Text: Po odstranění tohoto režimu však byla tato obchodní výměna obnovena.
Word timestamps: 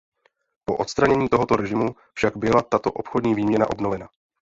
Po 0.65 0.77
odstranění 0.77 1.29
tohoto 1.29 1.55
režimu 1.55 1.95
však 2.13 2.37
byla 2.37 2.61
tato 2.61 2.91
obchodní 2.91 3.35
výměna 3.35 3.69
obnovena. 3.69 4.09